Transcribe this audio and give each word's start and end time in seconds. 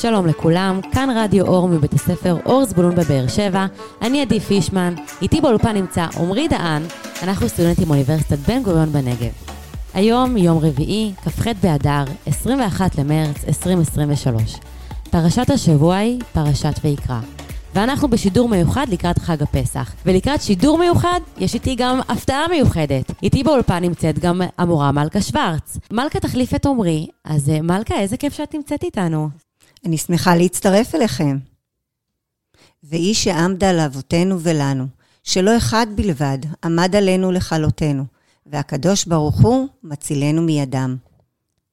שלום 0.00 0.26
לכולם, 0.26 0.80
כאן 0.92 1.08
רדיו 1.16 1.46
אור 1.46 1.68
מבית 1.68 1.92
הספר 1.92 2.36
אור 2.46 2.64
זבולון 2.64 2.94
בבאר 2.94 3.28
שבע, 3.28 3.66
אני 4.02 4.22
עדי 4.22 4.40
פישמן, 4.40 4.94
איתי 5.22 5.40
באולפן 5.40 5.76
נמצא 5.76 6.06
עמרי 6.18 6.48
דהן, 6.48 6.82
אנחנו 7.22 7.48
סטודנטים 7.48 7.88
מאוניברסיטת 7.88 8.38
בן 8.38 8.62
גוריון 8.62 8.92
בנגב. 8.92 9.32
היום 9.94 10.36
יום 10.36 10.58
רביעי, 10.58 11.12
כ"ח 11.24 11.46
באדר, 11.62 12.04
21 12.26 12.98
למרץ 12.98 13.44
2023. 13.48 14.56
פרשת 15.10 15.50
השבוע 15.50 15.96
היא 15.96 16.20
פרשת 16.32 16.74
ויקרא. 16.84 17.20
ואנחנו 17.74 18.08
בשידור 18.08 18.48
מיוחד 18.48 18.86
לקראת 18.88 19.18
חג 19.18 19.42
הפסח. 19.42 19.94
ולקראת 20.06 20.42
שידור 20.42 20.78
מיוחד, 20.78 21.20
יש 21.38 21.54
איתי 21.54 21.74
גם 21.74 22.00
הפתעה 22.08 22.48
מיוחדת. 22.48 23.12
איתי 23.22 23.42
באולפן 23.42 23.82
נמצאת 23.82 24.18
גם 24.18 24.42
המורה 24.58 24.92
מלכה 24.92 25.20
שוורץ. 25.20 25.78
מלכה 25.92 26.20
תחליף 26.20 26.54
את 26.54 26.66
עמרי, 26.66 27.06
אז 27.24 27.50
אה, 27.50 27.62
מלכה, 27.62 28.00
איזה 28.00 28.16
כיף 28.16 28.34
שאת 28.34 28.54
נמצאת 28.54 28.82
איתנו. 28.82 29.45
אני 29.86 29.98
שמחה 29.98 30.36
להצטרף 30.36 30.94
אליכם. 30.94 31.38
והיא 32.82 33.14
שעמדה 33.14 33.72
לאבותינו 33.72 34.40
ולנו, 34.40 34.86
שלא 35.22 35.56
אחד 35.56 35.86
בלבד 35.94 36.38
עמד 36.64 36.96
עלינו 36.96 37.32
לכלותנו, 37.32 38.04
והקדוש 38.46 39.04
ברוך 39.04 39.40
הוא 39.40 39.68
מצילנו 39.82 40.42
מידם. 40.42 40.96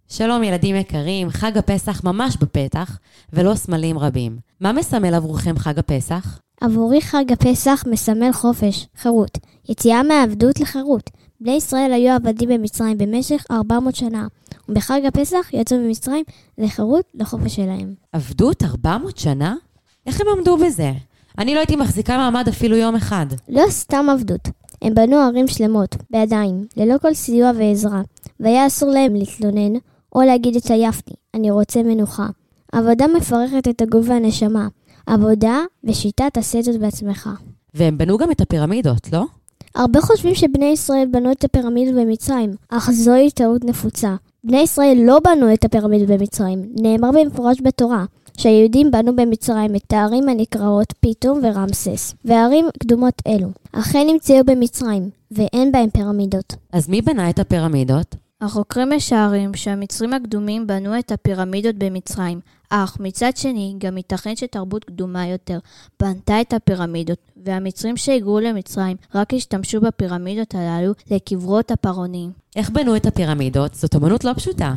שלום 0.08 0.44
ילדים 0.44 0.76
יקרים, 0.76 1.30
חג 1.30 1.58
הפסח 1.58 2.04
ממש 2.04 2.38
בפתח, 2.38 3.00
ולא 3.34 3.56
סמלים 3.56 3.98
רבים. 3.98 4.38
מה 4.60 4.72
מסמל 4.74 5.14
עבורכם 5.14 5.58
חג 5.58 5.80
הפסח? 5.80 6.40
עבורי 6.62 7.02
חג 7.02 7.32
הפסח 7.32 7.84
מסמל 7.92 8.32
חופש, 8.34 8.88
חירות, 8.96 9.38
יציאה 9.70 10.04
מהעבדות 10.04 10.60
לחירות. 10.60 11.10
בני 11.44 11.56
ישראל 11.56 11.94
היו 11.94 12.14
עבדים 12.14 12.50
במצרים 12.50 12.98
במשך 12.98 13.46
400 13.52 13.96
שנה, 13.96 14.28
ובחג 14.70 15.02
הפסח 15.08 15.50
יצאו 15.54 15.78
ממצרים 15.78 16.24
לחירות 16.58 17.06
לחופש 17.14 17.56
שלהם. 17.56 17.94
עבדות 18.12 18.64
400 18.64 19.18
שנה? 19.18 19.56
איך 20.06 20.22
הם 20.22 20.28
עמדו 20.38 20.58
בזה? 20.58 20.92
אני 21.38 21.54
לא 21.54 21.60
הייתי 21.60 21.76
מחזיקה 21.76 22.18
מעמד 22.18 22.48
אפילו 22.48 22.76
יום 22.78 22.96
אחד. 22.96 23.26
לא 23.50 23.64
סתם 23.70 24.06
עבדות, 24.10 24.50
הם 24.82 24.94
בנו 24.94 25.16
ערים 25.16 25.48
שלמות, 25.48 25.96
בידיים, 26.10 26.66
ללא 26.78 26.98
כל 26.98 27.14
סיוע 27.14 27.52
ועזרה, 27.58 28.02
והיה 28.40 28.68
אסור 28.68 28.90
להם 28.90 29.16
להתלונן, 29.16 29.74
או 30.16 30.22
להגיד 30.22 30.56
את 30.56 30.72
עייפתי, 30.72 31.14
אני 31.34 31.52
רוצה 31.52 31.84
מנוחה. 31.84 32.28
עבודה 32.72 33.06
מפרכת 33.18 33.68
את 33.70 33.82
הגוף 33.82 34.06
והנשמה. 34.10 34.68
עבודה 35.06 35.60
ושיטה 35.84 36.30
תעשה 36.34 36.62
זאת 36.62 36.80
בעצמך. 36.80 37.30
והם 37.74 37.98
בנו 37.98 38.18
גם 38.18 38.32
את 38.32 38.42
הפירמידות, 38.42 39.14
לא? 39.14 39.26
הרבה 39.76 40.02
חושבים 40.02 40.36
שבני 40.36 40.66
ישראל 40.66 41.08
בנו 41.12 41.32
את 41.32 41.44
הפירמידות 41.44 41.96
במצרים, 41.96 42.56
אך 42.70 42.92
זוהי 42.92 43.32
טעות 43.32 43.66
נפוצה. 43.66 44.16
בני 44.44 44.62
ישראל 44.62 44.98
לא 45.02 45.20
בנו 45.20 45.54
את 45.54 45.66
הפירמידות 45.66 46.08
במצרים, 46.08 46.66
נאמר 46.82 47.10
במפורש 47.12 47.58
בתורה, 47.64 48.06
שהיהודים 48.38 48.92
בנו 48.92 49.16
במצרים 49.16 49.76
את 49.76 49.94
הערים 49.94 50.30
הנקראות 50.30 50.94
פיתום 51.00 51.40
ורמסס, 51.44 52.16
וערים 52.26 52.66
קדומות 52.80 53.22
אלו, 53.28 53.48
אכן 53.72 54.08
נמצאו 54.08 54.44
במצרים, 54.46 55.10
ואין 55.32 55.72
בהם 55.72 55.90
פירמידות. 55.90 56.56
אז 56.72 56.90
מי 56.90 57.02
בנה 57.02 57.30
את 57.30 57.40
הפירמידות? 57.40 58.16
החוקרים 58.44 58.90
משערים 58.96 59.54
שהמצרים 59.54 60.14
הקדומים 60.14 60.68
בנו 60.68 61.00
את 61.00 61.12
הפירמידות 61.12 61.76
במצרים, 61.76 62.40
אך 62.70 62.98
מצד 63.00 63.32
שני, 63.36 63.76
גם 63.78 63.98
ייתכן 63.98 64.36
שתרבות 64.36 64.84
קדומה 64.84 65.28
יותר 65.28 65.60
בנתה 66.00 66.42
את 66.42 66.54
הפירמידות, 66.54 67.18
והמצרים 67.46 67.98
שהיגרו 67.98 68.40
למצרים 68.40 68.98
רק 69.16 69.34
השתמשו 69.34 69.82
בפירמידות 69.82 70.56
הללו 70.56 70.94
לקברות 71.12 71.72
הפרעונים. 71.72 72.32
איך 72.56 72.70
בנו 72.70 72.96
את 72.96 73.06
הפירמידות? 73.06 73.74
זאת 73.74 73.96
אמנות 73.96 74.24
לא 74.24 74.34
פשוטה. 74.34 74.74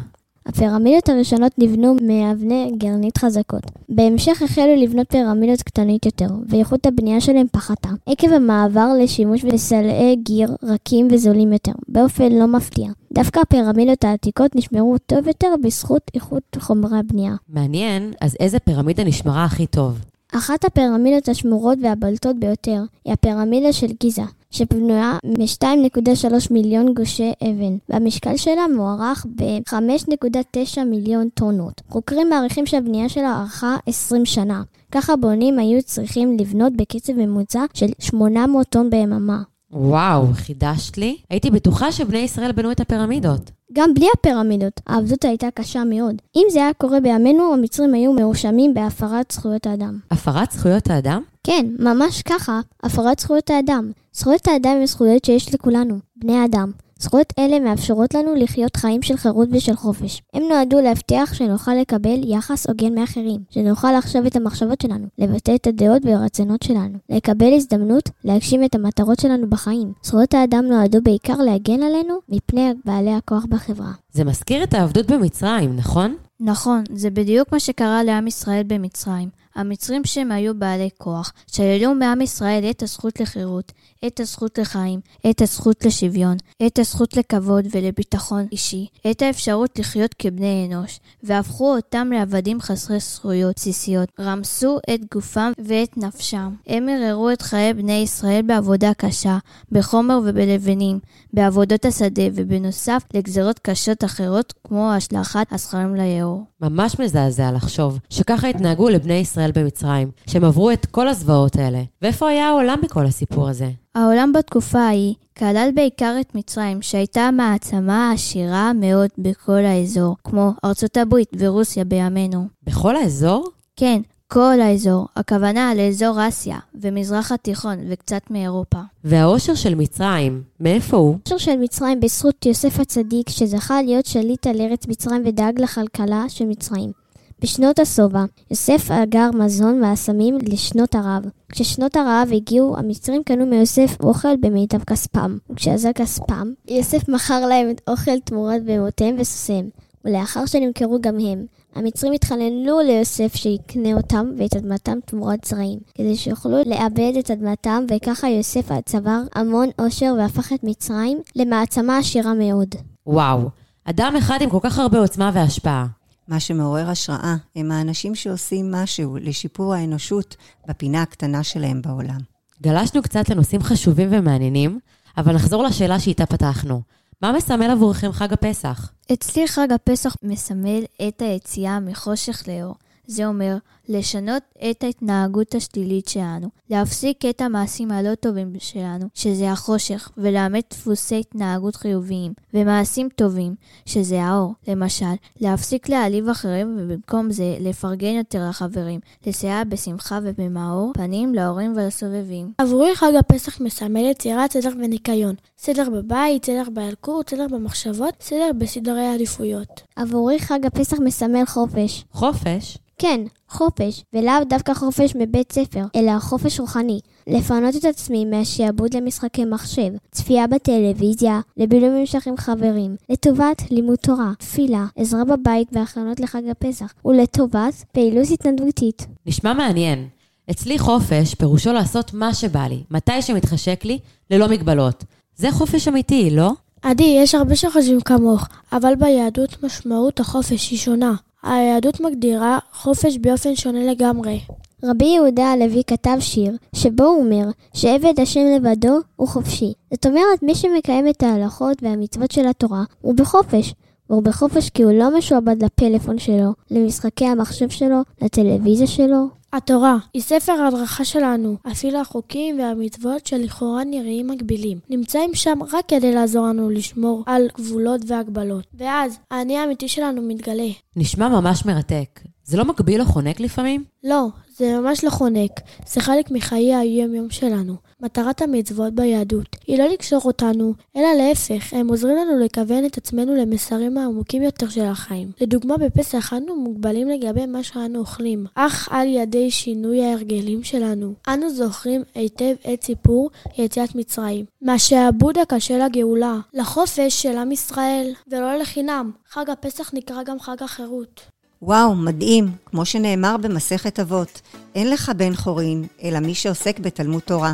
הפירמידות 0.47 1.09
הראשונות 1.09 1.53
נבנו 1.59 1.97
מאבני 2.03 2.73
גרנית 2.79 3.19
חזקות. 3.19 3.63
בהמשך 3.89 4.43
החלו 4.43 4.77
לבנות 4.77 5.11
פירמידות 5.11 5.63
קטנית 5.63 6.07
יותר, 6.07 6.29
ואיכות 6.49 6.87
הבנייה 6.87 7.21
שלהם 7.21 7.47
פחתה, 7.53 7.89
עקב 8.07 8.33
המעבר 8.33 8.89
לשימוש 9.03 9.45
בסלעי 9.45 10.17
גיר 10.17 10.57
רכים 10.63 11.09
וזולים 11.11 11.53
יותר, 11.53 11.73
באופן 11.89 12.33
לא 12.33 12.47
מפתיע. 12.47 12.89
דווקא 13.17 13.41
הפירמידות 13.41 14.05
העתיקות 14.05 14.57
נשמרו 14.57 14.99
טוב 14.99 15.27
יותר 15.27 15.55
בזכות 15.63 16.11
איכות 16.15 16.43
חומרי 16.59 16.99
הבנייה. 16.99 17.35
מעניין, 17.49 18.13
אז 18.21 18.37
איזה 18.41 18.59
פירמידה 18.59 19.05
נשמרה 19.05 19.45
הכי 19.45 19.67
טוב? 19.67 19.99
אחת 20.33 20.65
הפירמידות 20.65 21.29
השמורות 21.29 21.79
והבולטות 21.83 22.37
ביותר 22.39 22.83
היא 23.05 23.13
הפירמידה 23.13 23.73
של 23.73 23.87
גיזה, 24.01 24.23
שבנויה 24.51 25.19
מ-2.3 25.25 26.33
מיליון 26.51 26.95
גושי 26.95 27.33
אבן, 27.43 27.77
והמשקל 27.89 28.37
שלה 28.37 28.63
מוערך 28.77 29.27
ב-5.9 29.35 30.85
מיליון 30.87 31.29
טונות. 31.29 31.83
חוקרים 31.89 32.29
מעריכים 32.29 32.67
שהבנייה 32.67 33.09
שלה 33.09 33.41
ארכה 33.41 33.77
20 33.87 34.27
שנה. 34.27 34.63
ככה 34.93 35.17
בונים 35.17 35.59
היו 35.59 35.83
צריכים 35.83 36.37
לבנות 36.41 36.73
בקצב 36.77 37.13
ממוצע 37.13 37.65
של 37.75 37.89
800 37.99 38.69
טון 38.69 38.91
ביממה. 38.91 39.43
וואו, 39.71 40.27
חידשת 40.35 40.99
לי. 40.99 41.17
הייתי 41.31 41.51
בטוחה 41.51 41.93
שבני 41.93 42.19
ישראל 42.19 42.53
בנו 42.53 42.71
את 42.71 42.81
הפירמידות. 42.81 43.51
גם 43.73 43.95
בלי 43.95 44.07
הפירמידות, 44.19 44.81
העבדות 44.87 45.25
הייתה 45.25 45.47
קשה 45.55 45.85
מאוד. 45.85 46.15
אם 46.37 46.47
זה 46.51 46.59
היה 46.59 46.73
קורה 46.73 47.01
בימינו, 47.01 47.55
המצרים 47.55 47.95
היו 47.95 48.13
מואשמים 48.13 48.75
בהפרת 48.75 49.31
זכויות 49.31 49.67
האדם. 49.67 49.99
הפרת 50.11 50.53
זכויות 50.53 50.91
האדם? 50.91 51.23
כן, 51.45 51.67
ממש 51.79 52.23
ככה, 52.23 52.61
הפרת 52.83 53.19
זכויות 53.19 53.51
האדם. 53.51 53.91
זכויות 54.13 54.49
האדם 54.49 54.77
הן 54.81 54.87
זכויות 54.87 55.25
שיש 55.25 55.55
לכולנו, 55.55 55.99
בני 56.17 56.37
האדם. 56.37 56.71
זכויות 56.99 57.33
אלה 57.39 57.61
מאפשרות 57.61 58.15
לנו 58.15 58.35
לחיות 58.35 58.77
חיים 58.77 59.03
של 59.03 59.17
חירות 59.17 59.49
ושל 59.53 59.77
חופש. 59.77 60.23
הם 60.35 60.43
נועדו 60.51 60.81
להבטיח 60.81 61.35
שנוכל 61.35 61.75
לקבל 61.75 62.21
יחס 62.25 62.67
הוגן 62.67 62.95
מאחרים, 62.95 63.41
שנוכל 63.51 63.93
לחשוב 63.99 64.27
את 64.27 64.37
המחשבות 64.37 64.81
שלנו, 64.81 65.07
לבטא 65.19 65.55
את 65.55 65.67
הדעות 65.67 66.03
והרצונות 66.05 66.63
שלנו, 66.63 66.99
לקבל 67.09 67.53
הזדמנות 67.53 68.11
להגשים 68.25 68.65
את 68.65 68.75
המטרות 68.75 69.21
שלנו 69.21 69.51
בחיים. 69.51 69.93
זכויות 70.03 70.35
האדם 70.35 70.65
נועדו 70.65 70.99
בעיקר 71.03 71.37
להגן 71.37 71.83
עלינו 71.83 72.15
מפני 72.29 72.73
בעלי 72.85 73.13
הכוח 73.15 73.45
בחברה. 73.49 73.93
זה 74.13 74.25
מזכיר 74.25 74.63
את 74.63 74.75
העבדות 74.75 75.11
במצרים, 75.11 75.77
נכון? 75.77 76.17
נכון, 76.41 76.85
זה 76.93 77.11
בדיוק 77.11 77.53
מה 77.53 77.61
שקרה 77.61 78.03
לעם 78.03 78.27
ישראל 78.27 78.63
במצרים. 78.67 79.29
המצרים 79.57 80.05
שהם 80.05 80.33
היו 80.33 80.59
בעלי 80.59 80.89
כוח, 80.99 81.33
שללו 81.47 81.95
מעם 81.95 82.21
ישראל 82.21 82.65
את 82.71 82.83
הזכות 82.83 83.21
לחירות, 83.21 83.73
את 84.07 84.21
הזכות 84.21 84.59
לחיים, 84.59 85.01
את 85.31 85.41
הזכות 85.41 85.85
לשוויון, 85.85 86.37
את 86.67 86.79
הזכות 86.79 87.17
לכבוד 87.17 87.65
ולביטחון 87.71 88.47
אישי, 88.53 88.87
את 89.11 89.23
האפשרות 89.23 89.79
לחיות 89.79 90.15
כבני 90.15 90.67
אנוש, 90.69 91.01
והפכו 91.23 91.77
אותם 91.77 92.11
לעבדים 92.15 92.61
חסרי 92.61 93.01
זכויות 93.01 93.57
בסיסיות, 93.57 94.09
רמסו 94.21 94.79
את 94.95 95.01
גופם 95.15 95.53
ואת 95.65 95.97
נפשם. 95.97 96.55
הם 96.67 96.89
ערערו 96.89 97.31
את 97.31 97.43
חיי 97.43 97.75
בני 97.75 97.93
ישראל 97.93 98.43
בעבודה 98.43 98.95
קשה, 98.95 99.39
בחומר 99.73 100.21
ובלבנים, 100.25 100.99
בעבודות 101.33 101.85
השדה, 101.85 102.23
ובנוסף 102.35 103.03
לגזרות 103.15 103.59
קשות 103.59 104.05
אחרות 104.05 104.55
כמו 104.65 104.93
השלכת 104.93 105.47
הסכרים 105.51 105.95
ליאור. 105.95 106.45
ממש 106.61 107.01
מזעזע 107.01 107.53
לחשוב 107.53 107.99
שככה 108.11 108.49
התנהגו 108.49 108.89
לבני 108.89 109.15
ישראל 109.15 109.46
במצרים, 109.55 110.11
שהם 110.27 110.45
עברו 110.45 110.71
את 110.71 110.87
כל 110.87 111.09
הזוועות 111.09 111.57
האלה. 111.57 111.83
ואיפה 112.03 112.29
היה 112.29 112.49
העולם 112.49 112.79
בכל 112.83 113.07
הסיפור 113.07 113.49
הזה? 113.49 113.71
העולם 113.95 114.33
בתקופה 114.33 114.79
ההיא 114.79 115.15
כלל 115.39 115.71
בעיקר 115.75 116.17
את 116.21 116.35
מצרים, 116.35 116.83
שהייתה 116.83 117.31
מעצמה 117.33 118.13
עשירה 118.13 118.73
מאוד 118.73 119.11
בכל 119.19 119.65
האזור, 119.65 120.17
כמו 120.25 120.53
ארצות 120.65 120.97
הברית 120.97 121.29
ורוסיה 121.39 121.85
בימינו. 121.85 122.47
בכל 122.63 122.97
האזור? 122.97 123.49
כן, 123.77 124.01
כל 124.29 124.61
האזור, 124.61 125.07
הכוונה 125.17 125.75
לאזור 125.75 126.29
אסיה 126.29 126.59
ומזרח 126.75 127.33
התיכון 127.33 127.79
וקצת 127.91 128.23
מאירופה. 128.31 128.79
והעושר 129.05 129.55
של 129.55 129.75
מצרים, 129.75 130.43
מאיפה 130.61 130.97
הוא? 130.97 131.17
העושר 131.27 131.39
של 131.39 131.57
מצרים 131.57 132.01
בזכות 132.01 132.47
יוסף 132.47 132.81
הצדיק, 132.81 133.29
שזכה 133.31 133.83
להיות 133.83 134.07
שליט 134.07 134.47
על 134.47 134.61
ארץ 134.61 134.87
מצרים 134.87 135.23
ודאג 135.27 135.61
לכלכלה 135.61 136.25
של 136.29 136.45
מצרים. 136.45 136.93
בשנות 137.43 137.79
השובע, 137.79 138.25
יוסף 138.51 138.91
אגר 138.91 139.31
מזון 139.35 139.85
ואסמים 139.85 140.39
לשנות 140.43 140.95
הרעב. 140.95 141.23
כששנות 141.53 141.97
הרעב 141.97 142.29
הגיעו, 142.33 142.77
המצרים 142.79 143.23
קנו 143.23 143.47
מיוסף 143.47 143.97
אוכל 144.01 144.37
במיטב 144.41 144.85
כספם. 144.85 145.37
וכשעזר 145.51 145.93
כספם, 145.93 146.53
יוסף 146.69 147.09
מכר 147.09 147.47
להם 147.47 147.71
את 147.71 147.81
אוכל 147.89 148.21
תמורת 148.21 148.65
בהמותיהם 148.65 149.17
וסוסיהם. 149.19 149.69
ולאחר 150.05 150.47
שנמכרו 150.47 150.99
גם 151.01 151.19
הם, 151.19 151.47
המצרים 151.75 152.13
התחננו 152.13 152.81
ליוסף 152.81 153.35
שיקנה 153.35 153.93
אותם 153.93 154.27
ואת 154.39 154.57
אדמתם 154.57 154.99
תמורת 155.07 155.45
זרעים, 155.45 155.79
כדי 155.95 156.17
שיוכלו 156.17 156.57
לאבד 156.67 157.13
את 157.19 157.31
אדמתם, 157.31 157.85
וככה 157.91 158.29
יוסף 158.29 158.71
צבר 158.85 159.21
המון 159.35 159.69
עושר 159.79 160.15
והפך 160.19 160.53
את 160.53 160.65
מצרים 160.65 161.19
למעצמה 161.37 161.99
עשירה 161.99 162.35
מאוד. 162.35 162.75
וואו, 163.07 163.41
אדם 163.85 164.15
אחד 164.19 164.39
עם 164.43 164.51
כל 164.51 164.59
כך 164.63 164.79
הרבה 164.79 164.99
עוצמה 164.99 165.31
והשפעה. 165.35 165.96
מה 166.29 166.41
שמעורר 166.41 166.91
השראה 166.91 167.37
הם 167.57 167.73
האנשים 167.73 168.15
שעושים 168.15 168.71
משהו 168.73 169.17
לשיפור 169.21 169.75
האנושות 169.75 170.37
בפינה 170.69 171.03
הקטנה 171.03 171.43
שלהם 171.43 171.83
בעולם. 171.83 172.19
גלשנו 172.63 173.03
קצת 173.03 173.29
לנושאים 173.29 173.63
חשובים 173.63 174.09
ומעניינים, 174.13 174.79
אבל 175.17 175.35
נחזור 175.35 175.63
לשאלה 175.63 176.01
שאיתה 176.01 176.27
פתחנו. 176.27 176.83
מה 177.23 177.33
מסמל 177.33 177.71
עבורכם 177.71 178.13
חג 178.13 178.33
הפסח? 178.33 178.93
אצלי 179.13 179.49
חג 179.49 179.69
הפסח 179.73 180.17
מסמל 180.23 180.85
את 181.09 181.23
היציאה 181.23 181.81
מחושך 181.81 182.43
לאור. 182.49 182.75
זה 183.07 183.27
אומר 183.27 183.57
לשנות 183.89 184.43
את 184.71 184.85
ההתנהגות 184.85 185.55
השלילית 185.55 186.09
שלנו, 186.09 186.49
להפסיק 186.71 187.25
את 187.25 187.41
המעשים 187.41 187.91
הלא 187.91 188.15
טובים 188.15 188.53
שלנו, 188.59 189.07
שזה 189.15 189.51
החושך, 189.53 190.11
ולאמץ 190.17 190.65
דפוסי 190.71 191.21
התנהגות 191.21 191.77
חיוביים, 191.77 192.33
ומעשים 192.55 193.09
טובים, 193.17 193.55
שזה 193.87 194.23
האור. 194.23 194.53
למשל, 194.69 195.15
להפסיק 195.41 195.89
להעליב 195.89 196.29
אחרים, 196.29 196.77
ובמקום 196.79 197.31
זה 197.31 197.57
לפרגן 197.61 198.15
יותר 198.15 198.49
לחברים, 198.49 199.01
לסייע 199.27 199.65
בשמחה 199.65 200.19
ובמאור 200.23 200.93
פנים 200.95 201.35
להורים 201.35 201.73
ולסובבים. 201.77 202.53
עבורי 202.59 202.97
חג 202.97 203.13
הפסח 203.19 203.61
מסמל 203.61 204.05
יצירת 204.05 204.53
סדר 204.53 204.71
וניקיון. 204.79 205.35
סדר 205.59 205.91
בבית, 205.91 206.45
סדר 206.45 206.63
בילקוט, 206.73 207.31
סדר 207.31 207.47
במחשבות, 207.51 208.15
סדר 208.21 208.51
בסדרי 208.59 209.07
עדיפויות. 209.07 209.83
עבורי 209.97 210.39
חג 210.39 210.67
הפסח 210.67 210.97
מסמל 211.01 211.47
חופש. 211.47 212.05
חופש? 212.13 212.79
כן, 212.99 213.21
חופש, 213.49 214.05
ולאו 214.13 214.45
דווקא 214.49 214.75
חופש 214.75 215.17
מבית 215.17 215.53
ספר, 215.53 215.85
אלא 215.97 216.19
חופש 216.19 216.61
רוחני. 216.61 217.01
לפנות 217.27 217.77
את 217.77 217.85
עצמי 217.85 218.25
מהשעבוד 218.25 218.95
למשחקי 218.95 219.45
מחשב, 219.45 219.91
צפייה 220.11 220.47
בטלוויזיה, 220.47 221.41
לבילוי 221.57 221.89
ממשך 221.89 222.27
עם 222.27 222.37
חברים, 222.37 222.97
לטובת 223.09 223.63
לימוד 223.71 223.97
תורה, 223.97 224.33
תפילה, 224.39 224.87
עזרה 224.97 225.25
בבית 225.25 225.69
והכנות 225.73 226.21
לחג 226.21 226.43
הפסח, 226.51 226.93
ולטובת 227.05 227.85
פעילות 227.93 228.31
התנדבותית. 228.31 229.07
נשמע 229.27 229.53
מעניין. 229.53 230.09
אצלי 230.51 230.79
חופש 230.79 231.35
פירושו 231.35 231.73
לעשות 231.73 232.15
מה 232.15 232.35
שבא 232.35 232.67
לי, 232.67 232.83
מתי 232.91 233.23
שמתחשק 233.23 233.85
לי, 233.85 233.99
ללא 234.31 234.49
מגבלות. 234.49 235.05
זה 235.37 235.53
חופש 235.53 235.89
אמיתי, 235.89 236.31
לא? 236.31 236.53
עדי, 236.83 237.17
יש 237.23 237.35
הרבה 237.35 237.57
שחושבים 237.57 238.01
כמוך, 238.01 238.49
אבל 238.73 238.95
ביהדות 238.95 239.63
משמעות 239.63 240.21
החופש 240.21 240.71
היא 240.71 240.79
שונה. 240.79 241.15
היהדות 241.47 242.01
מגדירה 242.01 242.59
חופש 242.73 243.19
באופן 243.19 243.57
שונה 243.57 243.87
לגמרי. 243.87 244.41
רבי 244.85 245.05
יהודה 245.05 245.53
הלוי 245.53 245.83
כתב 245.87 246.17
שיר, 246.21 246.57
שבו 246.75 247.05
הוא 247.05 247.25
אומר 247.25 247.45
שעבד 247.75 248.21
השם 248.21 248.45
לבדו 248.57 248.99
הוא 249.17 249.29
חופשי. 249.29 249.73
זאת 249.95 250.07
אומרת, 250.07 250.43
מי 250.43 250.55
שמקיים 250.55 251.09
את 251.09 251.23
ההלכות 251.23 251.83
והמצוות 251.83 252.31
של 252.31 252.47
התורה 252.47 252.85
הוא 253.01 253.15
בחופש. 253.15 253.75
והוא 254.11 254.23
בחופש 254.23 254.71
כי 254.71 254.83
הוא 254.83 254.93
לא 254.93 255.19
משועבד 255.19 255.63
לפלאפון 255.63 256.19
שלו, 256.19 256.53
למשחקי 256.71 257.27
המחשב 257.27 257.69
שלו, 257.69 258.01
לטלוויזיה 258.23 258.87
שלו. 258.87 259.36
התורה 259.53 259.97
היא 260.15 260.23
ספר 260.23 260.53
ההדרכה 260.53 261.05
שלנו, 261.05 261.57
אפילו 261.73 262.01
החוקים 262.01 262.59
והמצוות 262.59 263.27
שלכאורה 263.27 263.85
נראים 263.85 264.27
מגבילים, 264.27 264.79
נמצאים 264.91 265.35
שם 265.35 265.59
רק 265.73 265.89
כדי 265.89 266.13
לעזור 266.13 266.47
לנו 266.47 266.71
לשמור 266.71 267.23
על 267.27 267.49
גבולות 267.57 268.01
והגבלות. 268.07 268.65
ואז 268.75 269.19
האני 269.31 269.59
האמיתי 269.59 269.89
שלנו 269.89 270.23
מתגלה. 270.23 270.69
נשמע 270.97 271.29
ממש 271.29 271.67
מרתק. 271.67 272.21
זה 272.45 272.57
לא 272.57 272.65
מגביל 272.65 273.01
או 273.01 273.07
חונק 273.07 273.41
לפעמים? 273.41 273.85
לא, 274.05 274.29
זה 274.59 274.79
ממש 274.81 275.05
לא 275.05 275.11
חונק, 275.11 275.51
זה 275.87 276.01
חלק 276.01 276.31
מחיי 276.31 276.75
היום-יום 276.75 277.31
שלנו. 277.31 277.75
מטרת 278.01 278.43
המצוות 278.43 278.95
ביהדות 278.95 279.57
היא 279.67 279.79
לא 279.79 279.85
לקשור 279.89 280.21
אותנו, 280.25 280.75
אלא 280.97 281.09
להפך, 281.19 281.73
הם 281.73 281.89
עוזרים 281.89 282.17
לנו 282.17 282.45
לכוון 282.45 282.87
את 282.87 282.97
עצמנו 282.97 283.35
למסרים 283.35 283.99
העמוקים 283.99 284.43
יותר 284.43 284.69
של 284.69 284.85
החיים. 284.85 285.31
לדוגמה, 285.41 285.77
בפסח 285.77 286.33
אנו 286.33 286.57
מוגבלים 286.57 287.09
לגבי 287.09 287.47
מה 287.47 287.63
שאנו 287.63 287.99
אוכלים, 287.99 288.47
אך 288.55 288.89
על 288.91 289.09
ידי 289.09 289.51
שינוי 289.51 290.05
ההרגלים 290.05 290.63
שלנו. 290.63 291.15
אנו 291.29 291.51
זוכרים 291.51 292.03
היטב 292.15 292.55
את 292.75 292.85
סיפור 292.85 293.31
יציאת 293.59 293.95
מצרים, 293.95 294.45
מהשעבוד 294.63 295.39
הקשה 295.39 295.79
לגאולה, 295.79 296.39
לחופש 296.55 297.23
של 297.23 297.37
עם 297.37 297.53
ישראל, 297.53 298.13
ולא 298.29 298.57
לחינם. 298.57 299.11
חג 299.29 299.51
הפסח 299.51 299.91
נקרא 299.95 300.23
גם 300.23 300.41
חג 300.41 300.63
החירות. 300.63 301.36
וואו, 301.63 301.95
מדהים. 301.95 302.53
כמו 302.67 302.85
שנאמר 302.85 303.37
במסכת 303.37 304.01
אבות, 304.01 304.41
אין 304.75 304.91
לך 304.91 305.13
בן 305.17 305.35
חורין, 305.35 305.87
אלא 306.03 306.19
מי 306.19 306.35
שעוסק 306.35 306.79
בתלמוד 306.79 307.23
תורה. 307.23 307.53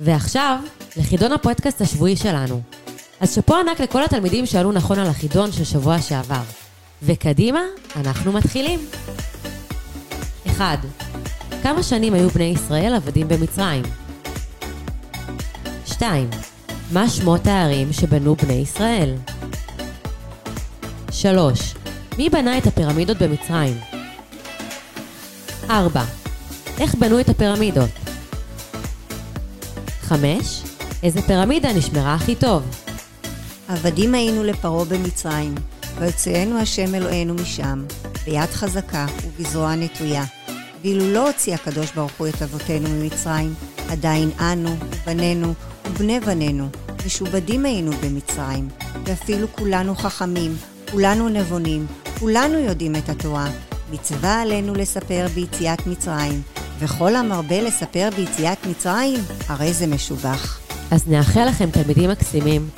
ועכשיו, 0.00 0.58
לחידון 0.96 1.32
הפודקאסט 1.32 1.80
השבועי 1.80 2.16
שלנו. 2.16 2.60
אז 3.20 3.34
שאפו 3.34 3.56
ענק 3.56 3.80
לכל 3.80 4.04
התלמידים 4.04 4.46
שעלו 4.46 4.72
נכון 4.72 4.98
על 4.98 5.06
החידון 5.06 5.52
של 5.52 5.64
שבוע 5.64 6.00
שעבר. 6.00 6.42
וקדימה, 7.02 7.60
אנחנו 7.96 8.32
מתחילים. 8.32 8.80
1. 10.46 10.78
כמה 11.62 11.82
שנים 11.82 12.14
היו 12.14 12.30
בני 12.30 12.44
ישראל 12.44 12.94
עבדים 12.94 13.28
במצרים? 13.28 13.82
2. 15.86 16.30
מה 16.92 17.08
שמות 17.08 17.46
הערים 17.46 17.92
שבנו 17.92 18.36
בני 18.36 18.52
ישראל? 18.52 19.14
3. 21.10 21.74
מי 22.18 22.28
בנה 22.30 22.58
את 22.58 22.66
הפירמידות 22.66 23.22
במצרים? 23.22 23.78
4. 25.70 26.04
איך 26.80 26.94
בנו 26.94 27.20
את 27.20 27.28
הפירמידות? 27.28 27.90
5. 30.00 30.62
איזה 31.02 31.22
פירמידה 31.22 31.72
נשמרה 31.72 32.14
הכי 32.14 32.34
טוב? 32.34 32.62
עבדים 33.68 34.14
היינו 34.14 34.44
לפרעה 34.44 34.84
במצרים, 34.84 35.54
ויוצאנו 35.98 36.58
השם 36.58 36.94
אלוהינו 36.94 37.34
משם, 37.34 37.84
ביד 38.24 38.50
חזקה 38.50 39.06
ובזרוע 39.22 39.74
נטויה. 39.74 40.24
ואילו 40.82 41.12
לא 41.12 41.26
הוציא 41.28 41.54
הקדוש 41.54 41.92
ברוך 41.92 42.12
הוא 42.18 42.28
את 42.28 42.42
אבותינו 42.42 42.88
ממצרים, 42.88 43.54
עדיין 43.90 44.30
אנו, 44.40 44.76
ובנינו, 44.80 45.54
ובני 45.86 46.20
בנינו, 46.20 46.68
משובדים 47.06 47.64
היינו 47.64 47.92
במצרים, 47.92 48.68
ואפילו 49.04 49.46
כולנו 49.52 49.94
חכמים, 49.94 50.56
כולנו 50.90 51.28
נבונים, 51.28 51.86
כולנו 52.22 52.58
יודעים 52.58 52.96
את 52.96 53.08
התורה. 53.08 53.48
מצווה 53.92 54.42
עלינו 54.42 54.74
לספר 54.74 55.26
ביציאת 55.34 55.86
מצרים, 55.86 56.42
וכל 56.78 57.16
המרבה 57.16 57.62
לספר 57.62 58.08
ביציאת 58.16 58.66
מצרים, 58.66 59.20
הרי 59.48 59.72
זה 59.72 59.86
משובח. 59.86 60.60
אז 60.90 61.08
נאחל 61.08 61.44
לכם 61.44 61.70
תלמידים 61.70 62.10
מקסימים, 62.10 62.68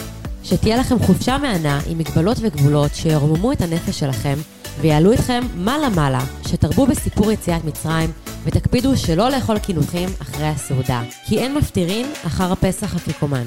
שתהיה 0.43 0.77
לכם 0.77 0.99
חופשה 0.99 1.39
מהנה 1.39 1.81
עם 1.87 1.99
מגבלות 1.99 2.37
וגבולות 2.41 2.95
שירוממו 2.95 3.53
את 3.53 3.61
הנפש 3.61 3.99
שלכם 4.01 4.35
ויעלו 4.81 5.13
אתכם 5.13 5.43
מעלה-מעלה, 5.57 6.25
שתרבו 6.49 6.87
בסיפור 6.87 7.33
יציאת 7.33 7.65
מצרים 7.65 8.11
ותקפידו 8.45 8.97
שלא 8.97 9.31
לאכול 9.31 9.59
קינוחים 9.59 10.09
אחרי 10.23 10.47
הסעודה, 10.47 11.03
כי 11.27 11.39
אין 11.39 11.55
מפטירין 11.55 12.07
אחר 12.27 12.53
הפסח 12.53 12.97
אפיקומן. 12.97 13.47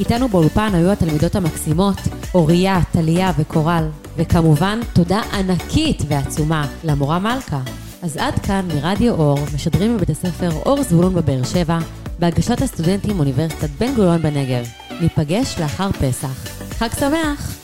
איתנו 0.00 0.28
באולפן 0.28 0.74
היו 0.74 0.90
התלמידות 0.90 1.34
המקסימות, 1.34 1.96
אוריה, 2.34 2.80
טליה 2.92 3.32
וקורל, 3.38 3.88
וכמובן 4.18 4.80
תודה 4.92 5.20
ענקית 5.32 6.02
ועצומה 6.08 6.66
למורה 6.84 7.18
מלכה. 7.18 7.60
אז 8.02 8.16
עד 8.16 8.34
כאן 8.38 8.68
מרדיו 8.74 9.14
אור, 9.14 9.38
משדרים 9.54 9.96
בבית 9.96 10.10
הספר 10.10 10.50
אור 10.52 10.82
זבולון 10.82 11.14
בבאר 11.14 11.44
שבע, 11.44 11.78
בהגשת 12.18 12.62
הסטודנטים 12.62 13.16
מאוניברסיטת 13.16 13.70
בן 13.78 13.94
גוריון 13.94 14.22
בנגב. 14.22 14.66
ניפגש 15.00 15.60
לאחר 15.60 15.92
פסח. 15.92 16.48
חג 16.78 16.88
שמח! 17.00 17.57